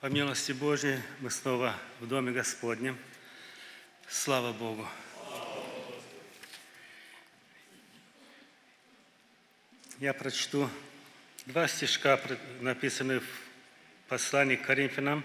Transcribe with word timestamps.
По 0.00 0.06
милости 0.06 0.52
Божией 0.52 1.00
мы 1.18 1.28
снова 1.28 1.76
в 1.98 2.06
Доме 2.06 2.30
Господнем. 2.30 2.96
Слава 4.08 4.52
Богу! 4.52 4.88
Я 9.98 10.14
прочту 10.14 10.70
два 11.46 11.66
стишка, 11.66 12.20
написанные 12.60 13.18
в 13.18 13.26
послании 14.06 14.54
к 14.54 14.66
Коринфянам, 14.66 15.24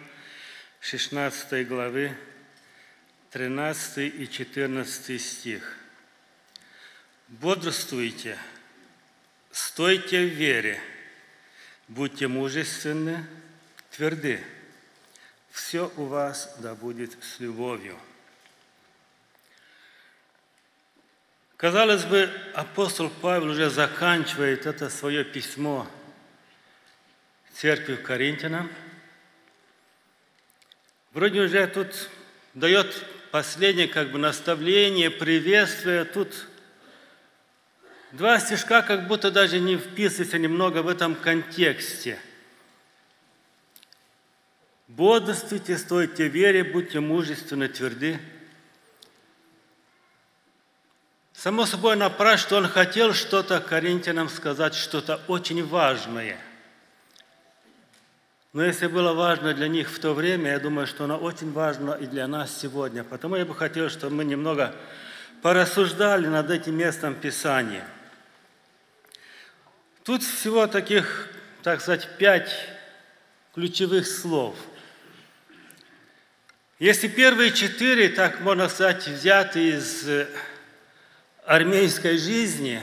16 0.79 1.67
главы, 1.67 2.17
13 3.29 4.11
и 4.21 4.27
14 4.27 5.21
стих. 5.21 5.77
«Бодрствуйте, 7.27 8.39
стойте 9.51 10.25
в 10.25 10.29
вере, 10.29 10.81
будьте 11.87 12.27
мужественны, 12.27 13.23
тверды, 13.91 14.43
все 15.53 15.89
у 15.97 16.05
вас 16.05 16.55
да 16.59 16.73
будет 16.75 17.15
с 17.23 17.39
любовью». 17.39 17.97
Казалось 21.55 22.03
бы, 22.03 22.29
апостол 22.55 23.09
Павел 23.21 23.51
уже 23.51 23.69
заканчивает 23.69 24.65
это 24.65 24.89
свое 24.89 25.23
письмо 25.23 25.87
церкви 27.53 27.93
в 27.95 28.03
Коринтянам. 28.03 28.69
Вроде 31.13 31.39
уже 31.41 31.65
тут 31.67 32.09
дает 32.53 33.05
последнее 33.31 33.87
как 33.87 34.11
бы 34.11 34.17
наставление, 34.17 35.09
приветствие. 35.09 36.03
Тут 36.03 36.47
два 38.11 38.39
стишка 38.39 38.81
как 38.81 39.07
будто 39.07 39.31
даже 39.31 39.59
не 39.59 39.77
вписываются 39.77 40.39
немного 40.39 40.81
в 40.81 40.89
этом 40.89 41.15
контексте. 41.15 42.19
Бодрствуйте, 44.87 45.77
стойте 45.77 46.27
вере, 46.27 46.63
будьте 46.63 46.99
мужественны, 46.99 47.67
тверды. 47.67 48.19
Само 51.33 51.65
собой 51.65 51.95
напрасно, 51.95 52.37
что 52.37 52.57
он 52.57 52.67
хотел 52.67 53.13
что-то 53.13 53.59
коринтянам 53.59 54.29
сказать, 54.29 54.75
что-то 54.75 55.21
очень 55.27 55.65
важное. 55.65 56.37
Но 58.53 58.63
если 58.63 58.85
было 58.85 59.13
важно 59.13 59.53
для 59.53 59.67
них 59.67 59.89
в 59.89 59.99
то 59.99 60.13
время, 60.13 60.51
я 60.51 60.59
думаю, 60.59 60.85
что 60.85 61.05
оно 61.05 61.17
очень 61.17 61.51
важно 61.51 61.93
и 61.93 62.05
для 62.05 62.27
нас 62.27 62.55
сегодня. 62.55 63.03
Потому 63.03 63.35
я 63.35 63.45
бы 63.45 63.55
хотел, 63.55 63.89
чтобы 63.89 64.15
мы 64.17 64.25
немного 64.25 64.75
порассуждали 65.41 66.27
над 66.27 66.51
этим 66.51 66.77
местом 66.77 67.15
Писания. 67.15 67.85
Тут 70.03 70.21
всего 70.21 70.67
таких, 70.67 71.29
так 71.63 71.81
сказать, 71.81 72.07
пять 72.17 72.53
ключевых 73.55 74.05
слов. 74.05 74.55
Если 76.79 77.07
первые 77.07 77.51
четыре, 77.51 78.09
так 78.09 78.39
можно 78.41 78.67
сказать, 78.67 79.07
взяты 79.07 79.69
из 79.69 80.05
армейской 81.45 82.17
жизни 82.17 82.81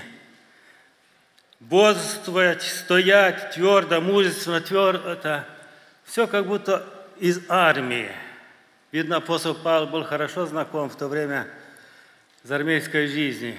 бодрствовать, 1.59 2.63
стоять 2.63 3.51
твердо, 3.51 4.01
мужественно, 4.01 4.61
твердо, 4.61 5.45
все 6.05 6.27
как 6.27 6.47
будто 6.47 6.87
из 7.19 7.41
армии. 7.49 8.11
Видно, 8.93 9.17
апостол 9.17 9.55
Павел 9.55 9.87
был 9.87 10.05
хорошо 10.05 10.47
знаком 10.47 10.89
в 10.89 10.97
то 10.97 11.09
время 11.09 11.49
с 12.43 12.51
армейской 12.51 13.07
жизнью. 13.09 13.57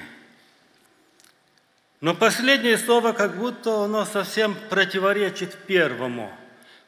Но 1.99 2.15
последнее 2.15 2.77
слово 2.77 3.11
как 3.11 3.37
будто 3.37 3.83
оно 3.83 4.05
совсем 4.05 4.55
противоречит 4.69 5.55
первому. 5.67 6.35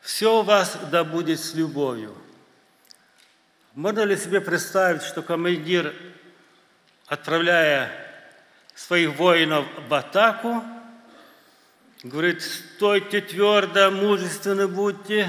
«Все 0.02 0.40
у 0.40 0.42
вас 0.42 0.78
да 0.92 1.04
будет 1.04 1.40
с 1.40 1.54
любовью». 1.54 2.18
Можно 3.76 4.02
ли 4.02 4.16
себе 4.16 4.40
представить, 4.40 5.02
что 5.02 5.24
командир, 5.24 5.96
отправляя 7.08 7.92
своих 8.76 9.16
воинов 9.16 9.66
в 9.90 9.94
атаку, 9.96 10.64
говорит, 12.04 12.44
стойте 12.44 13.22
твердо, 13.22 13.90
мужественно 13.90 14.68
будьте, 14.68 15.28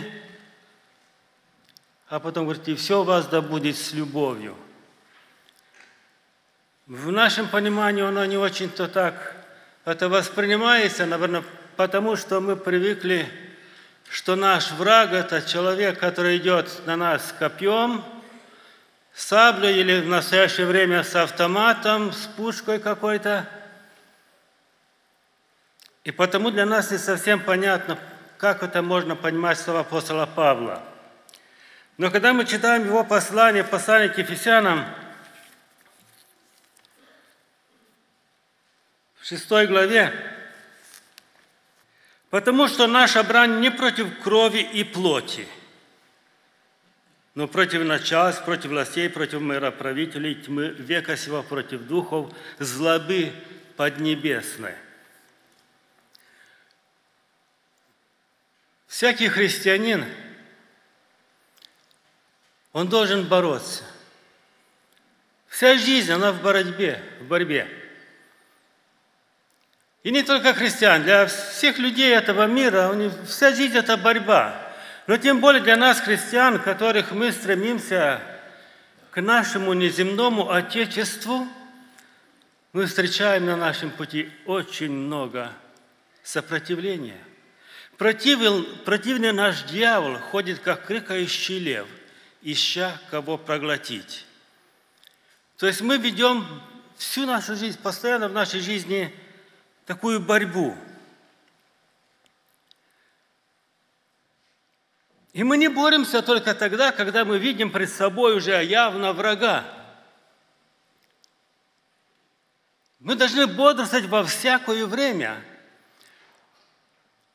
а 2.10 2.20
потом 2.20 2.44
говорит, 2.44 2.68
и 2.68 2.74
все 2.74 3.00
у 3.00 3.04
вас 3.04 3.28
да 3.28 3.40
будет 3.40 3.78
с 3.78 3.94
любовью. 3.94 4.54
В 6.86 7.10
нашем 7.10 7.48
понимании 7.48 8.02
оно 8.02 8.26
не 8.26 8.36
очень-то 8.36 8.88
так 8.88 9.36
это 9.86 10.10
воспринимается, 10.10 11.06
наверное, 11.06 11.44
потому 11.76 12.14
что 12.14 12.42
мы 12.42 12.56
привыкли, 12.56 13.26
что 14.10 14.36
наш 14.36 14.70
враг– 14.72 15.12
это 15.14 15.40
человек, 15.40 15.98
который 15.98 16.36
идет 16.36 16.82
на 16.84 16.96
нас 16.96 17.34
копьем– 17.38 18.04
саблей 19.14 19.80
или 19.80 20.00
в 20.00 20.08
настоящее 20.08 20.66
время 20.66 21.04
с 21.04 21.14
автоматом, 21.14 22.12
с 22.12 22.26
пушкой 22.26 22.80
какой-то. 22.80 23.48
И 26.02 26.10
потому 26.10 26.50
для 26.50 26.66
нас 26.66 26.90
не 26.90 26.98
совсем 26.98 27.40
понятно, 27.40 27.98
как 28.36 28.62
это 28.62 28.82
можно 28.82 29.16
понимать 29.16 29.58
слова 29.58 29.80
апостола 29.80 30.26
Павла. 30.26 30.82
Но 31.96 32.10
когда 32.10 32.32
мы 32.32 32.44
читаем 32.44 32.84
его 32.84 33.04
послание, 33.04 33.62
послание 33.62 34.08
к 34.08 34.18
Ефесянам, 34.18 34.84
в 39.20 39.26
шестой 39.26 39.66
главе, 39.66 40.12
потому 42.28 42.68
что 42.68 42.86
наша 42.88 43.22
брань 43.22 43.60
не 43.60 43.70
против 43.70 44.20
крови 44.22 44.58
и 44.58 44.82
плоти– 44.82 45.48
но 47.34 47.48
против 47.48 47.82
начальств, 47.84 48.44
против 48.44 48.70
властей, 48.70 49.10
против 49.10 49.40
мироправителей 49.40 50.36
тьмы 50.36 50.68
века 50.68 51.16
сего, 51.16 51.42
против 51.42 51.82
духов 51.82 52.32
злобы 52.58 53.32
поднебесной. 53.76 54.74
Всякий 58.86 59.28
христианин, 59.28 60.04
он 62.72 62.88
должен 62.88 63.26
бороться. 63.26 63.82
Вся 65.48 65.76
жизнь, 65.76 66.12
она 66.12 66.30
в 66.30 66.40
борьбе, 66.42 67.02
в 67.20 67.24
борьбе. 67.24 67.68
И 70.04 70.12
не 70.12 70.22
только 70.22 70.54
христиан, 70.54 71.02
для 71.02 71.26
всех 71.26 71.78
людей 71.78 72.14
этого 72.14 72.46
мира, 72.46 72.94
вся 73.26 73.52
жизнь– 73.52 73.76
это 73.78 73.96
борьба– 73.96 74.60
но 75.06 75.18
тем 75.18 75.40
более 75.40 75.62
для 75.62 75.76
нас, 75.76 76.00
христиан, 76.00 76.58
которых 76.60 77.12
мы 77.12 77.30
стремимся 77.30 78.22
к 79.10 79.20
нашему 79.20 79.74
неземному 79.74 80.50
Отечеству, 80.50 81.46
мы 82.72 82.86
встречаем 82.86 83.44
на 83.44 83.56
нашем 83.56 83.90
пути 83.90 84.30
очень 84.46 84.90
много 84.90 85.52
сопротивления. 86.22 87.18
Противил, 87.98 88.64
противный 88.84 89.32
наш 89.32 89.62
дьявол 89.64 90.18
ходит, 90.18 90.60
как 90.60 90.86
крикающий 90.86 91.58
лев, 91.58 91.86
ища 92.42 92.98
кого 93.10 93.36
проглотить. 93.36 94.24
То 95.58 95.66
есть 95.66 95.82
мы 95.82 95.98
ведем 95.98 96.44
всю 96.96 97.26
нашу 97.26 97.54
жизнь, 97.56 97.78
постоянно 97.80 98.28
в 98.28 98.32
нашей 98.32 98.60
жизни 98.60 99.14
такую 99.84 100.18
борьбу– 100.18 100.74
И 105.34 105.42
мы 105.42 105.58
не 105.58 105.66
боремся 105.66 106.22
только 106.22 106.54
тогда, 106.54 106.92
когда 106.92 107.24
мы 107.24 107.38
видим 107.38 107.72
пред 107.72 107.90
собой 107.90 108.36
уже 108.36 108.64
явно 108.64 109.12
врага. 109.12 109.64
Мы 113.00 113.16
должны 113.16 113.48
бодрствовать 113.48 114.06
во 114.06 114.22
всякое 114.22 114.86
время. 114.86 115.44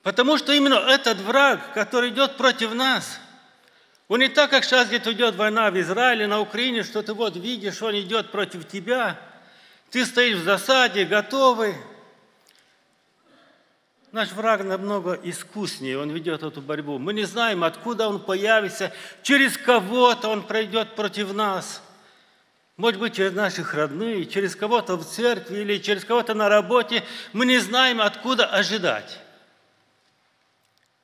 Потому 0.01 0.37
что 0.37 0.53
именно 0.53 0.75
этот 0.75 1.17
враг, 1.19 1.73
который 1.73 2.11
идет 2.11 2.37
против 2.37 2.73
нас, 2.73 3.19
он 4.07 4.21
не 4.21 4.29
так, 4.29 4.49
как 4.49 4.63
сейчас 4.63 4.87
где-то 4.87 5.11
идет 5.11 5.35
война 5.35 5.69
в 5.69 5.77
Израиле, 5.77 6.25
на 6.25 6.39
Украине, 6.39 6.83
что 6.83 7.03
ты 7.03 7.13
вот 7.13 7.35
видишь, 7.35 7.81
он 7.81 7.99
идет 7.99 8.31
против 8.31 8.65
тебя, 8.65 9.19
ты 9.91 10.05
стоишь 10.05 10.37
в 10.37 10.45
засаде, 10.45 11.03
готовый– 11.03 11.75
Наш 14.11 14.31
враг 14.31 14.63
намного 14.63 15.13
искуснее, 15.13 15.99
он 15.99 16.09
ведет 16.09 16.41
эту 16.41 16.61
борьбу. 16.61 16.97
Мы 16.97 17.13
не 17.13 17.25
знаем, 17.25 17.63
откуда 17.63 18.07
он 18.07 18.19
появится, 18.19 18.91
через 19.21 19.55
кого-то 19.55 20.29
он 20.29 20.41
пройдет 20.41 20.95
против 20.95 21.33
нас. 21.33 21.83
Может 22.75 22.99
быть, 22.99 23.15
через 23.15 23.33
наших 23.33 23.73
родных, 23.75 24.31
через 24.31 24.55
кого-то 24.55 24.95
в 24.95 25.05
церкви 25.05 25.59
или 25.59 25.77
через 25.77 26.05
кого-то 26.05 26.33
на 26.33 26.49
работе. 26.49 27.03
Мы 27.33 27.45
не 27.45 27.59
знаем, 27.59 28.01
откуда 28.01 28.47
ожидать. 28.47 29.19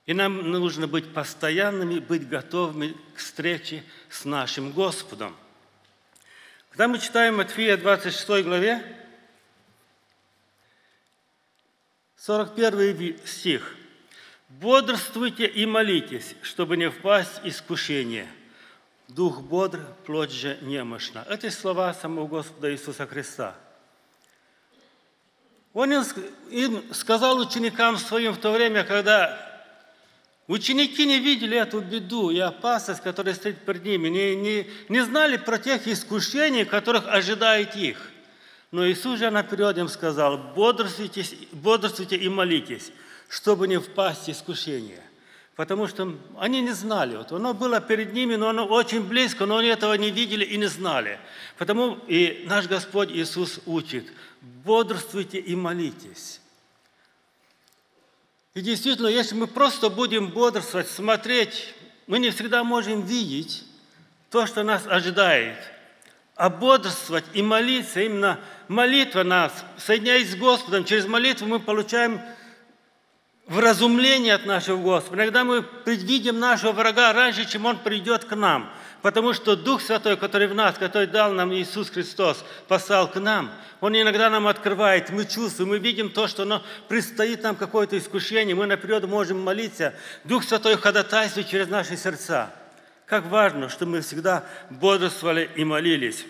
И 0.06 0.13
нам 0.13 0.51
нужно 0.51 0.88
быть 0.88 1.13
постоянными, 1.13 2.00
быть 2.00 2.28
готовыми 2.28 2.96
к 3.13 3.19
встрече 3.19 3.84
с 4.10 4.25
нашим 4.25 4.72
Господом. 4.72 5.36
Когда 6.69 6.88
мы 6.88 6.98
читаем 6.98 7.38
Матфея 7.38 7.78
26 7.78 8.44
главе, 8.44 8.81
41 12.25 13.19
стих. 13.24 13.75
Бодрствуйте 14.50 15.45
и 15.45 15.68
молитесь, 15.68 16.33
чтобы 16.42 16.75
не 16.75 16.89
впасть 16.89 17.44
в 17.44 17.48
искушение. 17.48 18.27
Дух 19.07 19.42
бодр, 19.42 19.86
плоть 20.07 20.31
же 20.31 20.57
немощна. 20.63 21.24
Это 21.30 21.51
слова 21.51 21.94
самого 21.94 22.25
Господа 22.25 22.72
Иисуса 22.74 23.06
Христа. 23.06 23.56
Он 25.74 25.94
им 26.50 26.94
сказал 26.95 27.38
ученикам 27.38 27.98
своим 27.98 28.33
в 28.33 28.39
то 28.39 28.51
время, 28.51 28.83
когда 28.83 29.51
Ученики 30.48 31.07
не 31.07 31.19
видели 31.19 31.57
эту 31.57 31.80
беду 31.81 32.30
и 32.30 32.38
опасность, 32.38 33.01
которая 33.01 33.33
стоит 33.33 33.66
перед 33.66 33.83
ними, 33.83 34.10
не, 34.10 34.36
не, 34.36 34.69
не 34.89 35.04
знали 35.04 35.38
про 35.38 35.57
тех 35.57 35.88
искушений, 35.88 36.66
которых 36.66 37.07
ожидает 37.07 37.75
их. 37.75 38.12
Но 38.71 38.88
Иисус 38.89 39.19
же 39.19 39.29
наперед 39.29 39.77
им 39.77 39.88
сказал, 39.88 40.38
бодрствуйте, 40.38 41.23
бодрствуйте 41.51 42.15
и 42.15 42.29
молитесь, 42.29 42.91
чтобы 43.29 43.67
не 43.67 43.79
впасть 43.79 44.25
в 44.25 44.29
искушение. 44.29 45.01
Потому 45.56 45.88
что 45.88 46.13
они 46.38 46.62
не 46.62 46.73
знали. 46.73 47.15
Вот 47.15 47.31
оно 47.31 47.53
было 47.53 47.79
перед 47.79 48.12
ними, 48.13 48.35
но 48.35 48.50
оно 48.50 48.65
очень 48.65 49.01
близко, 49.01 49.45
но 49.45 49.57
они 49.57 49.69
этого 49.69 49.94
не 49.94 50.12
видели 50.12 50.44
и 50.44 50.57
не 50.57 50.65
знали. 50.65 51.19
Потому 51.57 52.00
и 52.07 52.44
наш 52.47 52.67
Господь 52.67 53.09
Иисус 53.12 53.62
учит, 53.65 54.12
бодрствуйте 54.41 55.39
и 55.39 55.56
молитесь. 55.56 56.41
И 58.53 58.62
действительно, 58.62 59.07
если 59.07 59.35
мы 59.35 59.47
просто 59.47 59.89
будем 59.89 60.29
бодрствовать, 60.29 60.89
смотреть, 60.89 61.73
мы 62.07 62.19
не 62.19 62.31
всегда 62.31 62.63
можем 62.63 63.06
видеть 63.06 63.63
то, 64.29 64.45
что 64.45 64.63
нас 64.63 64.85
ожидает. 64.88 65.57
А 66.36 66.50
бодрствовать 66.50 67.26
и 67.34 67.42
молиться, 67.42 68.02
именно 68.02 68.40
молитва 68.68 69.24
нас, 69.24 69.66
соединяясь 69.78 70.32
с 70.32 70.36
Господом, 70.36 70.84
через 70.84 71.06
молитву 71.06 71.48
мы 71.48 71.60
получаем 71.60 72.22
вразумление 73.48 74.34
от 74.34 74.46
нашего 74.46 74.82
Господа. 74.82 75.24
Иногда 75.24 75.44
мы 75.44 75.62
предвидим 75.62 76.40
нашего 76.40 76.74
врага 76.74 77.14
раньше, 77.14 77.50
чем 77.50 77.66
он 77.66 77.78
придет 77.78 78.26
к 78.26 78.36
нам– 78.36 78.70
Потому 79.06 79.34
что 79.34 79.56
Дух 79.56 79.84
Святой, 79.84 80.18
который 80.18 80.48
в 80.48 80.56
нас, 80.56 80.80
который 80.80 81.06
дал 81.06 81.32
нам 81.32 81.54
Иисус 81.54 81.92
Христос, 81.92 82.44
послал 82.68 83.08
к 83.08 83.20
нам, 83.20 83.52
Он 83.80 83.96
иногда 83.96 84.32
нам 84.32 84.48
открывает, 84.48 85.12
мы 85.12 85.26
чувствуем, 85.26 85.70
мы 85.70 85.78
видим 85.78 86.10
то, 86.10 86.28
что 86.28 86.42
оно 86.42 86.64
предстоит 86.88 87.44
нам 87.44 87.56
какое-то 87.56 88.00
искушение, 88.00 88.56
мы 88.56 88.66
наперед 88.66 89.06
можем 89.06 89.40
молиться. 89.40 89.94
Дух 90.24 90.44
Святой 90.44 90.76
ходатайствует 90.76 91.48
через 91.48 91.68
наши 91.68 91.98
сердца. 91.98 92.52
Как 93.06 93.25
важно, 93.28 93.69
что 93.69 93.86
мы 93.86 94.02
всегда 94.02 94.46
бодрствовали 94.69 95.50
и 95.56 95.63
молились. 95.63 96.25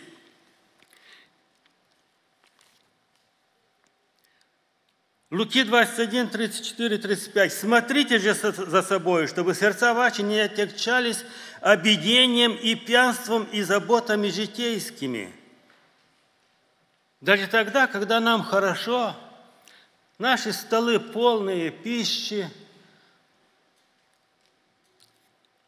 Луки 5.31 5.63
21, 5.63 6.29
34, 6.29 6.97
35. 6.97 7.53
«Смотрите 7.53 8.19
же 8.19 8.33
за 8.33 8.83
собой, 8.83 9.27
чтобы 9.27 9.53
сердца 9.53 9.93
ваши 9.93 10.21
не 10.21 10.39
отягчались 10.39 11.25
обидением 11.61 12.55
и 12.55 12.75
пьянством 12.75 13.45
и 13.51 13.61
заботами 13.61 14.29
житейскими». 14.29 15.33
Даже 17.21 17.47
тогда, 17.47 17.87
когда 17.87 18.19
нам 18.19 18.43
хорошо, 18.43 19.15
наши 20.19 20.53
столы 20.53 20.99
полные 20.99 21.71
пищи, 21.71 22.49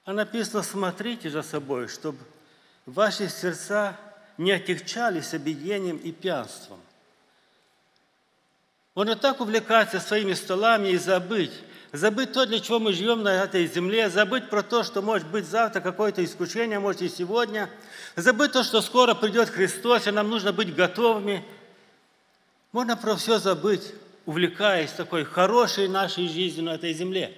а 0.08 0.14
написано 0.14 0.64
«смотрите 0.64 1.30
за 1.30 1.44
собой, 1.44 1.90
чтобы 1.90 2.18
ваши 2.86 3.28
сердца 3.28 3.98
не 4.38 4.54
отягчались 4.54 5.34
обидением 5.34 5.98
и 5.98 6.14
пьянством». 6.14 6.80
Можно 8.96 9.18
так 9.18 9.42
увлекаться 9.42 10.00
своими 10.00 10.32
столами 10.32 10.88
и 10.88 10.98
забыть. 10.98 11.52
Забыть 11.92 12.32
то, 12.32 12.46
для 12.46 12.62
чего 12.62 12.80
мы 12.80 12.94
живем 12.94 13.22
на 13.22 13.44
этой 13.44 13.68
земле, 13.68 14.10
забыть 14.10 14.50
про 14.50 14.64
то, 14.64 14.84
что 14.84 15.02
может 15.02 15.28
быть 15.28 15.46
завтра 15.46 15.82
какое-то 15.82 16.24
искушение, 16.24 16.80
может 16.80 17.02
и 17.02 17.10
сегодня, 17.10 17.70
забыть 18.16 18.54
то, 18.54 18.64
что 18.64 18.80
скоро 18.80 19.14
придет 19.14 19.50
Христос, 19.50 20.08
и 20.08 20.12
нам 20.12 20.30
нужно 20.30 20.54
быть 20.54 20.74
готовыми. 20.74 21.44
Можно 22.72 22.96
про 22.96 23.18
все 23.18 23.40
забыть, 23.40 23.92
увлекаясь 24.26 24.92
такой 24.94 25.26
хорошей 25.26 25.90
нашей 25.90 26.30
жизнью 26.30 26.64
на 26.64 26.76
этой 26.76 26.94
земле. 26.94 27.38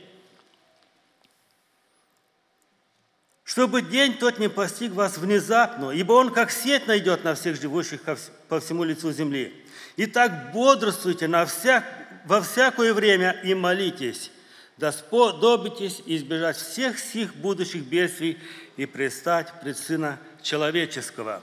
Чтобы 3.50 3.82
день 3.82 4.16
тот 4.16 4.38
не 4.38 4.48
постиг 4.48 4.92
вас 4.92 5.18
внезапно, 5.18 5.90
ибо 5.90 6.14
он 6.14 6.32
как 6.32 6.52
сеть 6.52 6.86
найдет 6.86 7.24
на 7.24 7.34
всех 7.34 7.60
живущих 7.60 8.02
по 8.48 8.60
всему 8.60 8.84
лицу 8.84 9.12
земли. 9.12 9.66
Итак, 9.98 10.52
бодрствуйте 10.54 11.28
на 11.28 11.48
всяк, 11.48 11.84
во 12.26 12.44
всякое 12.44 12.94
время 12.94 13.32
и 13.44 13.56
молитесь, 13.56 14.30
да 14.78 14.92
сподобитесь 14.92 16.04
избежать 16.06 16.58
всех 16.58 17.00
сих 17.00 17.34
будущих 17.38 17.86
бедствий 17.86 18.38
и 18.78 18.86
предстать 18.86 19.52
пред 19.62 19.80
Сына 19.80 20.20
Человеческого. 20.44 21.42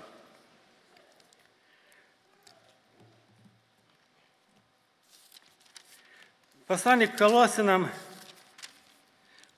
Послание 6.69 7.09
к 7.09 7.17
Колосинам 7.17 7.91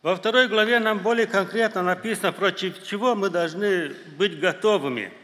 во 0.03 0.17
второй 0.17 0.49
главе 0.49 0.79
нам 0.79 0.99
более 0.99 1.27
конкретно 1.27 1.83
написано, 1.83 2.33
против 2.33 2.87
чего 2.87 3.15
мы 3.15 3.31
должны 3.31 3.95
быть 4.17 4.39
готовыми– 4.39 5.13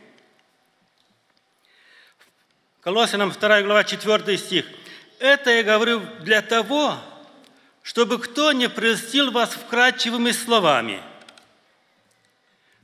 Колоссянам 2.84 3.32
2 3.32 3.62
глава 3.62 3.82
4 3.82 4.36
стих. 4.36 4.66
«Это 5.18 5.50
я 5.50 5.62
говорю 5.62 6.02
для 6.20 6.42
того, 6.42 6.98
чтобы 7.82 8.18
кто 8.18 8.52
не 8.52 8.68
прельстил 8.68 9.30
вас 9.30 9.54
вкрадчивыми 9.54 10.32
словами». 10.32 11.00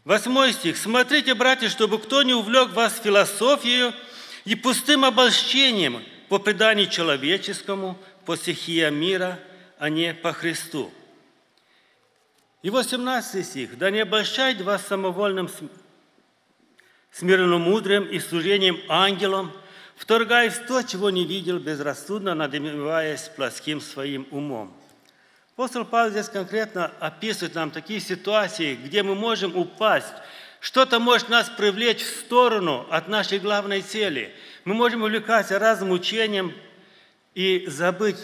Восьмой 0.05 0.55
стих. 0.55 0.79
«Смотрите, 0.79 1.35
братья, 1.35 1.69
чтобы 1.69 1.99
кто 1.99 2.23
не 2.23 2.33
увлек 2.33 2.71
вас 2.71 2.99
философией 2.99 3.93
и 4.47 4.55
пустым 4.55 5.05
обольщением 5.05 6.03
по 6.31 6.39
преданию 6.39 6.89
человеческому, 6.89 7.99
по 8.25 8.37
стихия 8.37 8.89
мира, 8.91 9.39
а 9.79 9.91
не 9.91 10.15
по 10.15 10.33
Христу». 10.33 10.91
И 12.63 12.71
18 12.71 13.47
стих. 13.47 13.79
«Да 13.79 13.91
не 13.91 14.01
обольщает 14.01 14.61
вас 14.61 14.87
самовольным 14.87 15.49
смиренномудрием 17.13 18.05
и 18.05 18.19
служением 18.19 18.79
ангелам, 18.89 19.53
вторгаясь 19.97 20.55
в 20.55 20.67
то, 20.67 20.83
чего 20.83 21.11
не 21.11 21.25
видел, 21.25 21.59
безрассудно 21.59 22.35
надмеваясь 22.35 23.31
плоским 23.37 23.81
своим 23.81 24.27
умом. 24.31 24.75
Апостол 25.55 25.85
Павел 25.85 26.11
здесь 26.11 26.29
конкретно 26.29 26.87
описывает 27.01 27.55
нам 27.55 27.71
такие 27.71 28.01
ситуации, 28.01 28.77
где 28.77 29.03
мы 29.03 29.15
можем 29.15 29.57
упасть, 29.57 30.15
что-то 30.61 31.01
может 31.01 31.29
нас 31.29 31.51
привлечь 31.51 32.03
в 32.03 32.21
сторону 32.21 32.87
от 32.91 33.09
нашей 33.09 33.39
главной 33.39 33.83
цели. 33.83 34.35
Мы 34.65 34.75
можем 34.75 35.03
увлекаться 35.03 35.59
разным 35.59 35.91
учением 35.91 36.55
и 37.35 37.65
забыть 37.67 38.17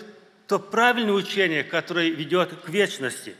то 0.46 0.58
правильное 0.58 1.12
учение, 1.12 1.64
которое 1.64 2.10
ведет 2.10 2.52
к 2.62 2.68
вечности. 2.68 3.34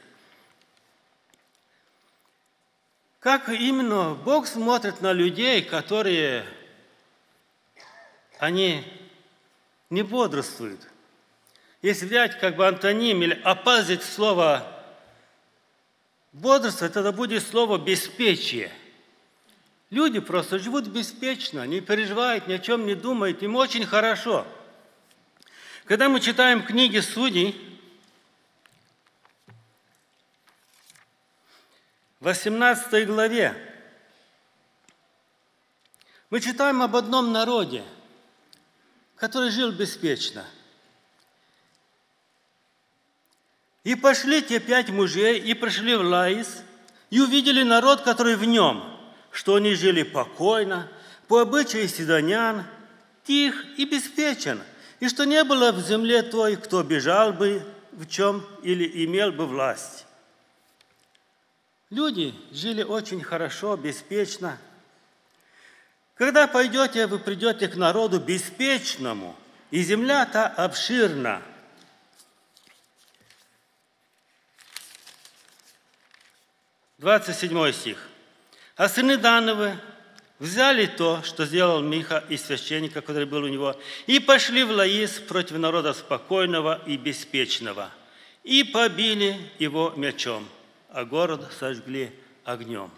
Как 3.21 3.49
именно 3.49 4.15
Бог 4.15 4.47
смотрит 4.47 5.01
на 5.01 5.13
людей, 5.13 5.63
которые 5.63 6.45
они 8.39 8.85
не 9.91 10.03
бодрствуют. 10.03 10.81
Если 11.83 12.07
взять 12.07 12.39
как 12.39 12.57
бы 12.57 12.67
антоним 12.67 13.23
или 13.23 13.41
опазить 13.43 14.03
слово 14.03 14.67
бодрство, 16.33 16.89
тогда 16.89 17.13
будет 17.13 17.47
слово 17.47 17.79
беспечие. 17.79 18.71
Люди 19.91 20.19
просто 20.19 20.59
живут 20.59 20.89
беспечно, 20.89 21.65
не 21.67 21.81
переживают, 21.81 22.49
ни 22.49 22.55
о 22.55 22.59
чем 22.59 22.87
не 22.87 22.95
думают, 22.95 23.43
им 23.43 23.55
очень 23.55 23.87
хорошо. 23.87 24.47
Когда 25.85 26.09
мы 26.09 26.21
читаем 26.21 26.65
книги 26.65 26.99
судей, 26.99 27.76
18 32.21 33.07
главе, 33.07 33.55
мы 36.31 36.41
читаем 36.41 36.83
об 36.83 36.97
одном 36.97 37.33
народе– 37.33 37.85
который 39.17 39.51
жил 39.51 39.73
беспечно. 39.73 40.45
И 43.85 43.95
пошли 43.95 44.43
те 44.43 44.61
пять 44.61 44.91
мужей, 44.91 45.39
и 45.39 45.55
пришли 45.55 45.97
в 45.97 46.03
Лаис, 46.03 46.63
и 47.11 47.21
увидели 47.21 47.63
народ, 47.63 48.03
который 48.03 48.37
в 48.37 48.45
нем, 48.45 48.85
что 49.31 49.55
они 49.55 49.75
жили 49.75 50.03
покойно, 50.03 50.91
по 51.29 51.41
обычаю 51.41 51.89
сидонян, 51.89 52.65
тих 53.25 53.65
и 53.79 53.85
беспечен, 53.85 54.61
и 55.01 55.09
что 55.09 55.25
не 55.25 55.43
было 55.45 55.73
в 55.73 55.81
земле 55.81 56.23
той, 56.23 56.57
кто 56.57 56.83
бежал 56.83 57.33
бы 57.33 57.63
в 57.93 58.07
чем 58.07 58.45
или 58.63 59.05
имел 59.05 59.33
бы 59.33 59.47
власть. 59.47 60.06
Люди 61.91 62.35
жили 62.53 62.83
очень 62.83 63.23
хорошо, 63.23 63.77
беспечно– 63.77 64.59
когда 66.17 66.47
пойдете, 66.47 67.07
вы 67.07 67.19
придете 67.19 67.69
к 67.69 67.77
народу 67.77 68.19
беспечному, 68.19 69.37
и 69.71 69.83
земля 69.83 70.25
та 70.25 70.47
обширна. 70.47 71.43
27 76.99 77.73
стих. 77.73 78.09
«А 78.77 78.89
сыны 78.89 79.19
Дановы 79.19 79.79
взяли 80.39 80.87
то, 80.87 81.23
что 81.23 81.45
сделал 81.45 81.83
Миха 81.83 82.25
и 82.31 82.39
священника, 82.39 83.03
который 83.03 83.27
был 83.27 83.45
у 83.45 83.49
него, 83.49 83.79
и 84.07 84.19
пошли 84.19 84.65
в 84.65 84.71
Лаис 84.71 85.21
против 85.21 85.59
народа 85.59 85.93
спокойного 85.93 86.83
и 86.87 86.97
беспечного, 86.97 87.91
и 88.43 88.65
побили 88.65 89.39
его 89.59 89.93
мечом, 89.97 90.49
а 90.97 91.05
город 91.05 91.53
сожгли 91.59 92.11
огнем». 92.45 92.91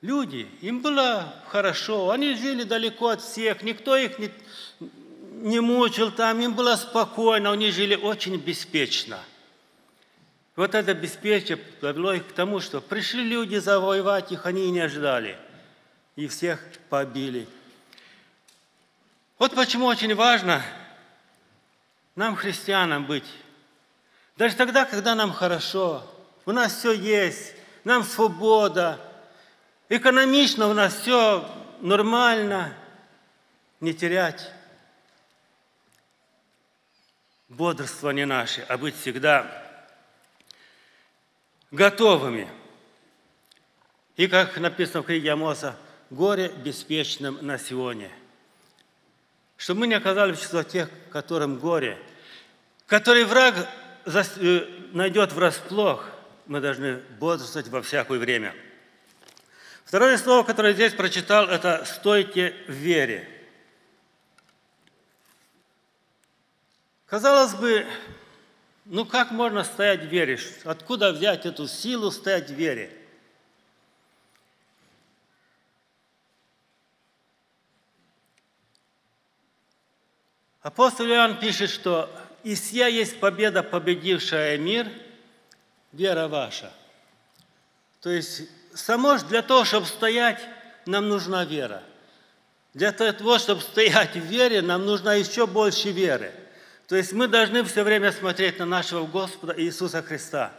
Люди, 0.00 0.48
им 0.62 0.80
было 0.80 1.32
хорошо, 1.48 2.10
они 2.10 2.34
жили 2.34 2.64
далеко 2.64 3.08
от 3.08 3.20
всех, 3.20 3.62
никто 3.62 3.96
их 3.96 4.18
не, 4.18 4.32
не 5.42 5.60
мучил 5.60 6.10
там, 6.10 6.40
им 6.40 6.54
было 6.54 6.74
спокойно, 6.76 7.52
они 7.52 7.70
жили 7.70 7.94
очень 7.94 8.36
беспечно. 8.36 9.20
Вот 10.56 10.74
это 10.74 10.94
беспечие 10.94 11.58
привело 11.58 12.14
их 12.14 12.26
к 12.26 12.32
тому, 12.32 12.60
что 12.60 12.80
пришли 12.80 13.22
люди 13.22 13.56
завоевать 13.56 14.32
их, 14.32 14.46
они 14.46 14.66
и 14.66 14.70
не 14.70 14.80
ожидали. 14.80 15.38
И 16.16 16.26
всех 16.26 16.60
побили. 16.88 17.46
Вот 19.38 19.54
почему 19.54 19.86
очень 19.86 20.14
важно 20.14 20.62
нам, 22.16 22.36
христианам, 22.36 23.06
быть. 23.06 23.24
Даже 24.36 24.56
тогда, 24.56 24.84
когда 24.84 25.14
нам 25.14 25.32
хорошо, 25.32 26.04
у 26.46 26.52
нас 26.52 26.76
все 26.76 26.92
есть, 26.92 27.54
нам 27.84 28.04
свобода– 28.04 29.00
экономично 29.96 30.68
у 30.68 30.72
нас 30.72 30.94
все 30.94 31.46
нормально, 31.80 32.74
не 33.80 33.92
терять 33.92 34.50
бодрствование 37.50 38.24
наше, 38.24 38.64
а 38.68 38.78
быть 38.78 38.96
всегда 38.96 39.46
готовыми. 41.70 42.48
И 44.16 44.28
как 44.28 44.56
написано 44.58 45.02
в 45.02 45.06
книге 45.06 45.32
Амоса, 45.32 45.76
горе 46.08 46.48
беспечным 46.48 47.38
на 47.42 47.58
Сионе. 47.58 48.10
Чтобы 49.58 49.80
мы 49.80 49.86
не 49.88 49.94
оказались 49.94 50.38
в 50.38 50.42
число 50.42 50.62
тех, 50.62 50.88
которым 51.10 51.58
горе, 51.58 51.98
который 52.86 53.24
враг 53.24 53.68
э, 54.06 54.66
найдет 54.92 55.32
врасплох, 55.32 56.11
мы 56.52 56.60
должны 56.60 56.98
бодрствовать 57.18 57.68
во 57.68 57.82
всякое 57.82 58.18
время– 58.18 58.54
Второе 59.92 60.16
слово, 60.16 60.42
которое 60.42 60.72
здесь 60.72 60.94
прочитал, 60.94 61.50
это 61.50 61.84
«стойте 61.84 62.56
в 62.66 62.72
вере». 62.72 63.28
Казалось 67.04 67.52
бы, 67.52 67.86
ну 68.86 69.04
как 69.04 69.32
можно 69.32 69.64
стоять 69.64 70.04
в 70.04 70.06
вере? 70.06 70.38
Откуда 70.64 71.12
взять 71.12 71.44
эту 71.44 71.68
силу 71.68 72.10
стоять 72.10 72.48
в 72.48 72.54
вере? 72.54 72.90
Апостол 80.62 81.06
Иоанн 81.06 81.38
пишет, 81.38 81.68
что 81.68 82.08
«Исья 82.44 82.86
есть 82.86 83.20
победа, 83.20 83.62
победившая 83.62 84.56
мир, 84.56 84.88
вера 85.92 86.28
ваша». 86.28 86.72
То 88.00 88.10
есть 88.10 88.42
само 88.74 89.18
для 89.18 89.42
того, 89.42 89.64
чтобы 89.64 89.86
стоять, 89.86 90.40
нам 90.86 91.08
нужна 91.08 91.44
вера. 91.44 91.82
Для 92.74 92.92
того, 92.92 93.38
чтобы 93.38 93.60
стоять 93.60 94.14
в 94.14 94.24
вере, 94.24 94.62
нам 94.62 94.86
нужна 94.86 95.14
еще 95.14 95.46
больше 95.46 95.90
веры. 95.90 96.32
То 96.88 96.96
есть 96.96 97.12
мы 97.12 97.28
должны 97.28 97.64
все 97.64 97.84
время 97.84 98.12
смотреть 98.12 98.58
на 98.58 98.66
нашего 98.66 99.06
Господа 99.06 99.54
Иисуса 99.56 100.02
Христа. 100.02 100.52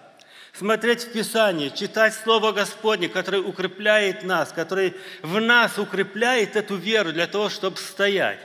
Смотреть 0.54 1.04
в 1.04 1.12
Писание, 1.12 1.72
читать 1.72 2.14
Слово 2.14 2.52
Господне, 2.52 3.10
которое 3.10 3.42
укрепляет 3.42 4.24
нас, 4.24 4.52
который 4.52 4.96
в 5.24 5.42
нас 5.42 5.80
укрепляет 5.80 6.56
эту 6.56 6.76
веру 6.76 7.12
для 7.12 7.26
того, 7.26 7.50
чтобы 7.50 7.78
стоять. 7.78 8.40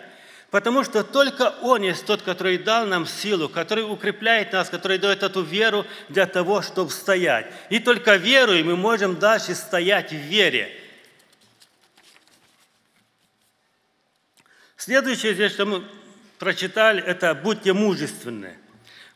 Потому 0.51 0.83
что 0.83 1.05
только 1.05 1.55
Он 1.61 1.83
есть 1.83 2.07
тот, 2.07 2.23
который 2.23 2.57
дал 2.57 2.87
нам 2.87 3.07
силу, 3.07 3.49
который 3.49 3.83
укрепляет 3.83 4.53
нас, 4.53 4.71
который 4.71 4.97
дает 4.97 5.23
эту 5.23 5.43
веру 5.43 5.85
для 6.09 6.25
того, 6.25 6.63
чтобы 6.63 6.91
стоять. 6.91 7.53
И 7.69 7.79
только 7.79 8.17
веруя 8.17 8.65
мы 8.65 8.75
можем 8.75 9.19
дальше 9.19 9.55
стоять 9.55 10.11
в 10.11 10.17
вере. 10.17 10.75
Следующее 14.77 15.35
здесь, 15.35 15.53
что 15.53 15.67
мы 15.67 15.85
прочитали, 16.39 17.03
это 17.03 17.35
«будьте 17.35 17.75
мужественны». 17.75 18.57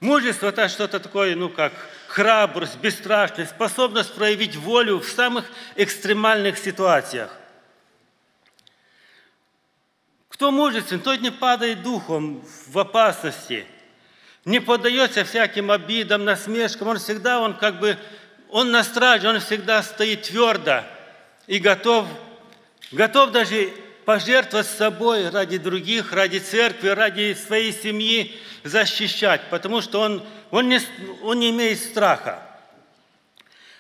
Мужество– 0.01 0.49
это 0.49 0.69
что-то 0.69 0.99
такое, 0.99 1.37
ну, 1.37 1.49
как 1.49 1.73
храбрость, 2.09 2.77
бесстрашность, 2.79 3.53
способность 3.53 4.13
проявить 4.15 4.57
волю 4.57 4.99
в 4.99 5.09
самых 5.09 5.45
экстремальных 5.77 6.59
ситуациях. 6.59 7.31
Кто 10.43 10.51
мужествен, 10.51 10.99
тот 10.99 11.21
не 11.21 11.31
падает 11.31 11.85
духом 11.85 12.45
в 12.67 12.77
опасности, 12.77 13.65
не 14.45 14.59
поддается 14.59 15.23
всяким 15.23 15.71
обидам, 15.71 16.25
насмешкам. 16.25 16.89
Он 16.89 16.99
всегда, 16.99 17.39
он 17.39 17.55
как 17.55 17.79
бы, 17.79 17.97
он 18.51 18.73
на 18.73 18.83
страже, 18.83 19.29
он 19.29 19.39
всегда 19.39 19.85
стоит 19.85 20.23
твердо 20.23 20.83
и 21.47 21.61
готов, 21.61 22.09
готов 22.91 23.31
даже 23.31 23.73
пожертвовать 24.05 24.67
собой 24.67 25.31
ради 25.31 25.59
других, 25.59 26.13
ради 26.13 26.39
церкви, 26.39 26.89
ради 26.89 27.35
своей 27.35 27.73
семьи 27.73 28.37
защищать, 28.65 29.43
потому 29.49 29.81
что 29.81 30.01
он, 30.01 30.25
он, 30.51 30.69
не, 30.69 30.81
он 31.23 31.39
не 31.39 31.51
имеет 31.51 31.79
страха. 31.79 32.43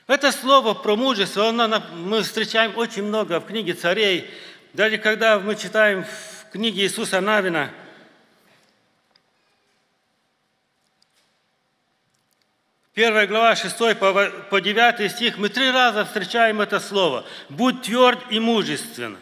Это 0.07 0.31
слово 0.31 0.75
про 0.75 0.95
мужество 0.95 1.49
оно, 1.49 1.83
мы 1.93 2.23
встречаем 2.23 2.73
очень 2.77 3.03
много 3.03 3.41
в 3.41 3.47
книге 3.47 3.73
царей. 3.73 4.31
Даже 4.75 4.99
когда 4.99 5.41
мы 5.41 5.57
читаем 5.57 6.07
книге 6.53 6.83
Иисуса 6.83 7.21
Навина, 7.23 7.71
Первая 12.93 13.27
глава, 13.27 13.57
6 13.57 13.75
по 14.51 14.61
9 14.61 15.11
стих, 15.11 15.39
мы 15.39 15.49
три 15.49 15.71
раза 15.71 16.05
встречаем 16.05 16.61
это 16.61 16.79
слово. 16.79 17.25
«Будь 17.49 17.81
тверд 17.81 18.19
и 18.29 18.39
мужествен». 18.39 19.17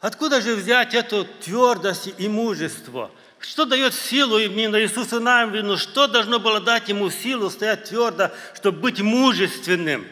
Откуда 0.00 0.40
же 0.40 0.56
взять 0.56 0.94
эту 0.94 1.24
твердость 1.24 2.12
и 2.18 2.28
мужество? 2.28 3.12
Что 3.38 3.66
дает 3.66 3.94
силу 3.94 4.38
именно 4.38 4.82
Иисусу 4.82 5.20
Навину? 5.20 5.76
Что 5.76 6.08
должно 6.08 6.40
было 6.40 6.58
дать 6.58 6.88
ему 6.88 7.08
силу 7.08 7.50
стоять 7.50 7.84
твердо, 7.84 8.32
чтобы 8.56 8.80
быть 8.80 9.00
мужественным? 9.00 10.08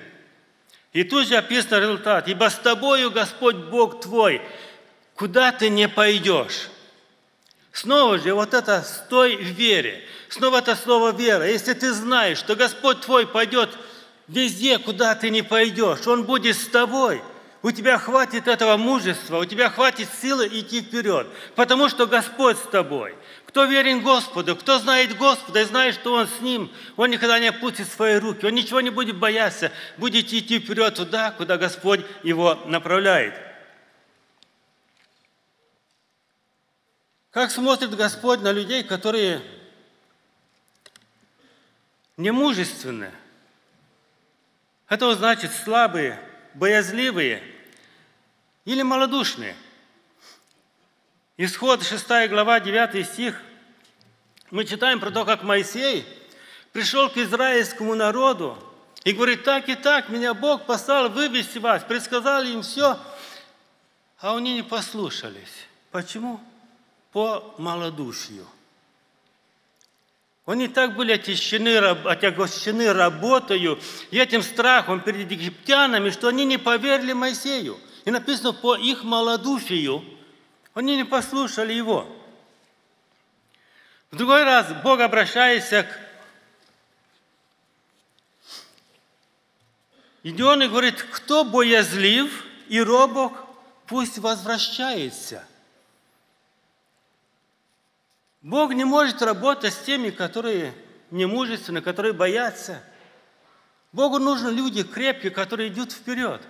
И 0.93 1.03
тут 1.03 1.26
же 1.26 1.35
описан 1.35 1.81
результат. 1.81 2.29
«Ибо 2.29 2.50
с 2.50 2.55
тобою 2.55 3.11
Господь 3.11 3.57
Бог 3.57 4.00
твой, 4.00 4.41
куда 5.16 5.52
ты 5.52 5.68
не 5.68 5.88
пойдешь. 5.88 6.68
Снова 7.73 8.18
же 8.18 8.35
вот 8.35 8.54
это 8.54 8.83
«стой 8.83 9.37
в 9.37 9.40
вере». 9.40 10.02
Снова 10.28 10.59
это 10.59 10.76
слово 10.76 11.12
«вера». 11.12 11.47
Если 11.47 11.75
ты 11.75 11.92
знаешь, 11.92 12.38
что 12.38 12.56
Господь 12.56 13.00
твой 13.00 13.26
пойдет 13.26 13.71
везде, 14.28 14.78
куда 14.78 15.14
ты 15.14 15.30
не 15.30 15.42
пойдешь, 15.42 16.06
Он 16.06 16.25
будет 16.25 16.56
с 16.56 16.66
тобой, 16.66 17.21
у 17.62 17.71
тебя 17.71 17.99
хватит 17.99 18.47
этого 18.47 18.76
мужества, 18.76 19.38
у 19.38 19.44
тебя 19.44 19.71
хватит 19.71 20.09
силы 20.21 20.47
идти 20.47 20.83
вперед, 20.83 21.26
потому 21.56 21.88
что 21.88 22.06
Господь 22.06 22.59
с 22.59 22.68
тобой. 22.71 23.14
Кто 23.47 23.64
верен 23.64 24.02
Господу, 24.02 24.54
кто 24.54 24.78
знает 24.78 25.16
Господа 25.16 25.62
и 25.62 25.64
знает, 25.64 25.94
что 25.94 26.12
Он 26.12 26.26
с 26.26 26.40
ним, 26.40 26.71
он 26.97 27.11
никогда 27.11 27.38
не 27.38 27.49
опустит 27.49 27.88
свои 27.88 28.16
руки, 28.16 28.44
он 28.44 28.54
ничего 28.54 28.80
не 28.80 28.90
будет 28.90 29.16
бояться, 29.16 29.73
будет 29.97 30.33
идти 30.33 30.59
вперед 30.59 30.94
туда, 30.94 31.30
куда 31.30 31.56
Господь 31.56 32.00
его 32.23 32.59
направляет. 32.66 33.54
Как 37.35 37.50
смотрит 37.50 37.93
Господь 37.97 38.43
на 38.43 38.53
людей, 38.53 38.85
которые 38.85 39.43
немужественны? 42.17 43.11
Это 44.88 45.12
значит 45.17 45.50
слабые, 45.53 46.17
боязливые 46.55 47.43
или 48.64 48.83
малодушные. 48.83 49.57
Исход 51.37 51.83
6 51.83 52.07
глава 52.29 52.61
9 52.61 53.05
стих. 53.05 53.43
Мы 54.53 54.64
читаем 54.64 55.00
про 55.00 55.11
то, 55.11 55.25
как 55.25 55.43
Моисей 55.43 56.07
пришел 56.73 57.11
к 57.11 57.17
израильскому 57.17 57.97
народу 57.97 58.57
и 59.03 59.11
говорит, 59.11 59.43
так 59.43 59.69
и 59.69 59.75
так, 59.75 60.09
меня 60.09 60.35
Бог 60.35 60.67
послал 60.67 61.09
вывести 61.09 61.59
вас, 61.59 61.83
предсказал 61.83 62.45
им 62.45 62.62
все, 62.62 62.97
а 64.21 64.37
они 64.37 64.55
не 64.55 64.62
послушались. 64.62 65.67
Почему? 65.91 66.41
По 67.14 67.54
малодушию. 67.59 68.44
Они 70.47 70.66
так 70.66 70.97
были 70.97 71.12
отягощены, 71.12 71.76
отягощены 71.76 72.92
работою 72.92 73.78
и 74.11 74.18
этим 74.18 74.42
страхом 74.42 75.00
перед 75.00 75.30
египтянами, 75.30 76.11
что 76.11 76.26
они 76.26 76.44
не 76.44 76.59
поверили 76.59 77.12
Моисею. 77.12 77.78
И 78.04 78.11
написано, 78.11 78.52
по 78.52 78.76
их 78.76 79.04
малодушию 79.04 80.04
они 80.75 80.97
не 80.97 81.04
послушали 81.04 81.73
его. 81.73 82.04
В 84.11 84.16
другой 84.16 84.42
раз 84.42 84.66
Бог 84.83 84.99
обращается 84.99 85.85
к 85.85 86.00
И 90.25 90.42
он 90.42 90.62
и 90.62 90.68
говорит, 90.68 91.02
кто 91.12 91.44
боязлив 91.44 92.44
и 92.68 92.80
робок, 92.80 93.33
пусть 93.87 94.16
возвращается. 94.18 95.47
Бог 98.45 98.75
не 98.75 98.85
может 98.85 99.23
работать 99.23 99.73
с 99.73 99.79
теми, 99.79 100.11
которые 100.11 100.75
немужественны, 101.11 101.81
которые 101.81 102.13
боятся. 102.13 102.83
Богу 103.91 104.19
нужны 104.19 104.51
люди 104.51 104.83
крепкие, 104.83 105.31
которые 105.31 105.71
идут 105.71 105.93
вперед. 105.93 106.43